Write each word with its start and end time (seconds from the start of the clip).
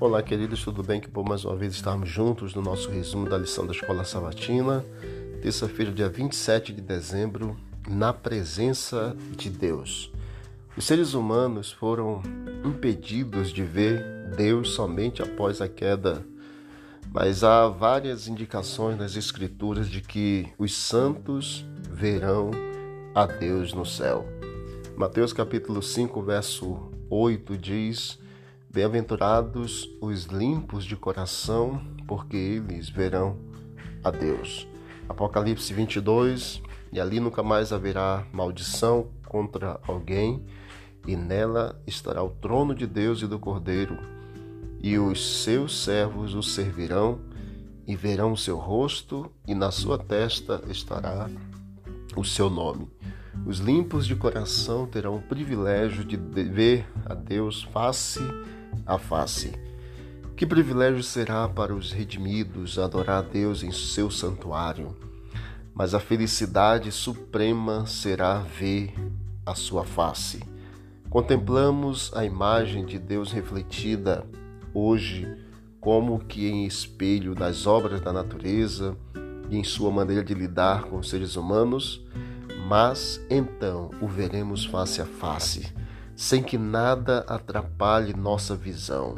Olá, 0.00 0.20
queridos, 0.24 0.64
tudo 0.64 0.82
bem? 0.82 1.00
Que 1.00 1.08
bom 1.08 1.22
mais 1.22 1.44
uma 1.44 1.54
vez 1.54 1.72
estarmos 1.72 2.08
juntos 2.08 2.52
no 2.52 2.60
nosso 2.60 2.90
resumo 2.90 3.28
da 3.28 3.38
lição 3.38 3.64
da 3.64 3.72
Escola 3.72 4.04
Sabatina, 4.04 4.84
terça-feira, 5.40 5.92
dia 5.92 6.08
27 6.08 6.72
de 6.72 6.80
dezembro, 6.80 7.56
na 7.88 8.12
presença 8.12 9.16
de 9.36 9.48
Deus. 9.48 10.10
Os 10.76 10.84
seres 10.84 11.14
humanos 11.14 11.70
foram 11.70 12.20
impedidos 12.64 13.50
de 13.50 13.62
ver 13.62 14.04
Deus 14.36 14.70
somente 14.70 15.22
após 15.22 15.60
a 15.60 15.68
queda, 15.68 16.26
mas 17.12 17.44
há 17.44 17.68
várias 17.68 18.26
indicações 18.26 18.98
nas 18.98 19.14
Escrituras 19.14 19.88
de 19.88 20.00
que 20.00 20.48
os 20.58 20.74
santos 20.74 21.64
verão 21.88 22.50
a 23.14 23.26
Deus 23.26 23.72
no 23.72 23.86
céu. 23.86 24.26
Mateus 24.96 25.32
capítulo 25.32 25.80
5, 25.80 26.20
verso 26.20 26.90
8 27.08 27.56
diz: 27.56 28.23
Bem-aventurados 28.74 29.88
os 30.00 30.24
limpos 30.24 30.84
de 30.84 30.96
coração, 30.96 31.80
porque 32.08 32.36
eles 32.36 32.88
verão 32.88 33.38
a 34.02 34.10
Deus. 34.10 34.66
Apocalipse 35.08 35.72
22, 35.72 36.60
e 36.92 36.98
ali 37.00 37.20
nunca 37.20 37.40
mais 37.40 37.72
haverá 37.72 38.26
maldição 38.32 39.12
contra 39.28 39.78
alguém, 39.86 40.44
e 41.06 41.14
nela 41.14 41.80
estará 41.86 42.20
o 42.20 42.30
trono 42.30 42.74
de 42.74 42.84
Deus 42.84 43.22
e 43.22 43.28
do 43.28 43.38
Cordeiro, 43.38 43.96
e 44.82 44.98
os 44.98 45.44
seus 45.44 45.84
servos 45.84 46.34
o 46.34 46.42
servirão, 46.42 47.20
e 47.86 47.94
verão 47.94 48.32
o 48.32 48.36
seu 48.36 48.58
rosto, 48.58 49.30
e 49.46 49.54
na 49.54 49.70
sua 49.70 49.98
testa 49.98 50.60
estará 50.68 51.30
o 52.16 52.24
seu 52.24 52.50
nome. 52.50 52.90
Os 53.46 53.58
limpos 53.58 54.04
de 54.04 54.16
coração 54.16 54.84
terão 54.84 55.14
o 55.14 55.22
privilégio 55.22 56.04
de 56.04 56.16
ver 56.16 56.88
a 57.06 57.14
Deus 57.14 57.62
face 57.62 58.18
a 58.86 58.98
face. 58.98 59.52
Que 60.36 60.44
privilégio 60.44 61.02
será 61.02 61.48
para 61.48 61.74
os 61.74 61.92
redimidos 61.92 62.78
adorar 62.78 63.18
a 63.18 63.26
Deus 63.26 63.62
em 63.62 63.70
seu 63.70 64.10
santuário, 64.10 64.96
mas 65.72 65.94
a 65.94 66.00
felicidade 66.00 66.90
suprema 66.90 67.86
será 67.86 68.38
ver 68.38 68.92
a 69.46 69.54
sua 69.54 69.84
face. 69.84 70.42
Contemplamos 71.08 72.10
a 72.14 72.24
imagem 72.24 72.84
de 72.84 72.98
Deus 72.98 73.30
refletida 73.30 74.26
hoje 74.72 75.32
como 75.80 76.18
que 76.18 76.48
em 76.48 76.66
espelho 76.66 77.34
das 77.34 77.66
obras 77.66 78.00
da 78.00 78.12
natureza 78.12 78.96
e 79.48 79.56
em 79.56 79.62
sua 79.62 79.92
maneira 79.92 80.24
de 80.24 80.34
lidar 80.34 80.84
com 80.84 80.98
os 80.98 81.08
seres 81.08 81.36
humanos, 81.36 82.04
mas 82.66 83.20
então 83.30 83.90
o 84.00 84.08
veremos 84.08 84.64
face 84.64 85.00
a 85.00 85.06
face 85.06 85.72
sem 86.16 86.42
que 86.42 86.56
nada 86.56 87.24
atrapalhe 87.28 88.14
nossa 88.14 88.54
visão. 88.56 89.14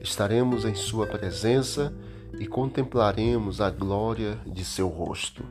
Estaremos 0.00 0.64
em 0.64 0.74
Sua 0.74 1.06
presença 1.06 1.92
e 2.38 2.46
contemplaremos 2.46 3.60
a 3.60 3.70
glória 3.70 4.38
de 4.46 4.64
Seu 4.64 4.88
rosto. 4.88 5.44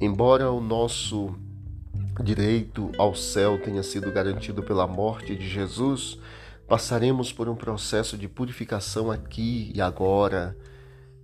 Embora 0.00 0.50
o 0.50 0.60
nosso 0.60 1.34
direito 2.22 2.90
ao 2.98 3.14
céu 3.14 3.60
tenha 3.60 3.82
sido 3.82 4.10
garantido 4.12 4.62
pela 4.62 4.86
morte 4.86 5.34
de 5.34 5.48
Jesus, 5.48 6.18
passaremos 6.66 7.32
por 7.32 7.48
um 7.48 7.54
processo 7.54 8.16
de 8.16 8.28
purificação 8.28 9.10
aqui 9.10 9.70
e 9.74 9.80
agora 9.80 10.56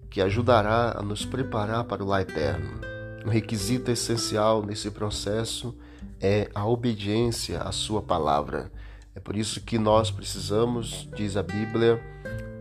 que 0.09 0.21
ajudará 0.21 0.99
a 0.99 1.03
nos 1.03 1.25
preparar 1.25 1.85
para 1.85 2.03
o 2.03 2.07
lá 2.07 2.21
eterno. 2.21 2.81
Um 3.25 3.29
requisito 3.29 3.91
essencial 3.91 4.65
nesse 4.65 4.91
processo 4.91 5.77
é 6.21 6.51
a 6.55 6.67
obediência 6.67 7.61
à 7.61 7.71
Sua 7.71 8.03
palavra. 8.03 8.71
É 9.15 9.21
por 9.21 9.37
isso 9.37 9.61
que 9.61 9.79
nós 9.79 10.11
precisamos, 10.11 11.09
diz 11.17 11.37
a 11.37 11.43
Bíblia, 11.43 12.01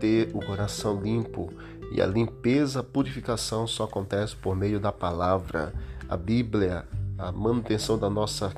ter 0.00 0.30
o 0.34 0.44
coração 0.44 1.00
limpo. 1.00 1.52
E 1.92 2.00
a 2.00 2.06
limpeza, 2.06 2.80
a 2.80 2.82
purificação 2.82 3.66
só 3.66 3.84
acontece 3.84 4.34
por 4.34 4.56
meio 4.56 4.80
da 4.80 4.90
palavra. 4.90 5.72
A 6.08 6.16
Bíblia, 6.16 6.86
a 7.16 7.30
manutenção 7.30 7.98
da 7.98 8.10
nossa 8.10 8.52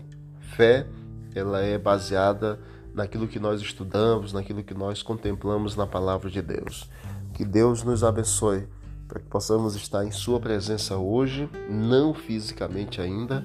fé, 0.57 0.87
ela 1.35 1.61
é 1.61 1.77
baseada 1.77 2.59
naquilo 2.95 3.29
que 3.29 3.39
nós 3.39 3.61
estudamos, 3.61 4.33
naquilo 4.33 4.63
que 4.63 4.75
nós 4.75 5.03
contemplamos 5.03 5.77
na 5.77 5.87
palavra 5.87 6.31
de 6.31 6.41
Deus. 6.41 6.89
Que 7.35 7.45
Deus 7.45 7.83
nos 7.83 8.05
abençoe 8.05 8.67
para 9.09 9.21
que 9.21 9.27
possamos 9.27 9.75
estar 9.75 10.05
em 10.07 10.11
Sua 10.11 10.41
presença 10.41 10.97
hoje, 10.97 11.49
não 11.69 12.15
fisicamente 12.15 13.01
ainda, 13.01 13.45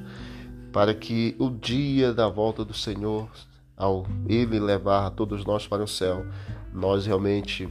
para 0.72 0.94
que 0.94 1.36
o 1.38 1.50
dia 1.50 2.14
da 2.14 2.30
volta 2.30 2.64
do 2.64 2.74
Senhor 2.74 3.30
ao 3.78 4.08
Ele 4.28 4.60
levar 4.60 5.12
todos 5.12 5.46
nós 5.46 5.68
para 5.68 5.84
o 5.84 5.88
céu, 5.88 6.26
nós 6.74 7.06
realmente 7.06 7.70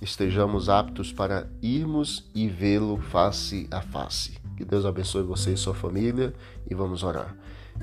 estejamos 0.00 0.68
aptos 0.68 1.12
para 1.12 1.46
irmos 1.62 2.24
e 2.34 2.48
vê-lo 2.48 2.98
face 2.98 3.68
a 3.70 3.80
face. 3.82 4.38
Que 4.56 4.64
Deus 4.64 4.84
abençoe 4.84 5.22
você 5.22 5.52
e 5.52 5.56
sua 5.56 5.74
família 5.74 6.34
e 6.68 6.74
vamos 6.74 7.02
orar. 7.02 7.36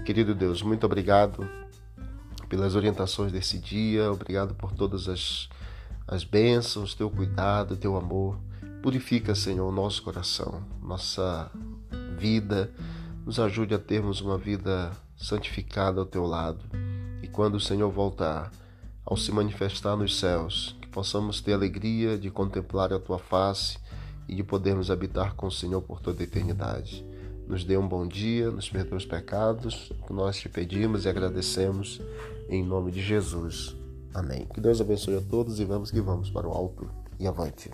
Querido 0.05 0.33
Deus, 0.33 0.61
muito 0.61 0.85
obrigado 0.85 1.47
pelas 2.49 2.75
orientações 2.75 3.31
desse 3.31 3.57
dia, 3.57 4.11
obrigado 4.11 4.55
por 4.55 4.71
todas 4.71 5.07
as, 5.07 5.49
as 6.07 6.23
bênçãos, 6.23 6.95
teu 6.95 7.09
cuidado, 7.09 7.77
teu 7.77 7.95
amor. 7.95 8.37
Purifica, 8.81 9.35
Senhor, 9.35 9.67
o 9.67 9.71
nosso 9.71 10.01
coração, 10.01 10.63
nossa 10.81 11.51
vida, 12.17 12.71
nos 13.25 13.39
ajude 13.39 13.75
a 13.75 13.79
termos 13.79 14.21
uma 14.21 14.37
vida 14.37 14.91
santificada 15.15 15.99
ao 15.99 16.05
teu 16.05 16.25
lado 16.25 16.59
quando 17.31 17.55
o 17.55 17.59
Senhor 17.59 17.89
voltar, 17.89 18.51
ao 19.05 19.17
se 19.17 19.31
manifestar 19.31 19.95
nos 19.95 20.19
céus, 20.19 20.75
que 20.81 20.87
possamos 20.87 21.41
ter 21.41 21.53
alegria 21.53 22.17
de 22.17 22.29
contemplar 22.29 22.93
a 22.93 22.99
tua 22.99 23.17
face 23.17 23.77
e 24.27 24.35
de 24.35 24.43
podermos 24.43 24.91
habitar 24.91 25.35
com 25.35 25.47
o 25.47 25.51
Senhor 25.51 25.81
por 25.81 25.99
toda 25.99 26.21
a 26.21 26.23
eternidade. 26.23 27.05
Nos 27.47 27.63
dê 27.63 27.77
um 27.77 27.87
bom 27.87 28.07
dia, 28.07 28.49
nos 28.49 28.69
perdoe 28.69 28.97
os 28.97 29.05
pecados, 29.05 29.91
que 30.05 30.13
nós 30.13 30.37
te 30.37 30.47
pedimos 30.47 31.05
e 31.05 31.09
agradecemos 31.09 32.01
em 32.47 32.63
nome 32.63 32.91
de 32.91 33.01
Jesus. 33.01 33.75
Amém. 34.13 34.45
Que 34.53 34.61
Deus 34.61 34.79
abençoe 34.79 35.17
a 35.17 35.21
todos 35.21 35.59
e 35.59 35.65
vamos 35.65 35.91
que 35.91 36.01
vamos 36.01 36.29
para 36.29 36.47
o 36.47 36.51
alto 36.51 36.89
e 37.19 37.27
avante. 37.27 37.71